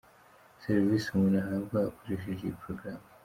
[0.63, 3.05] Serivisi umuntu ahabwa akoresheje iyi porogaramu.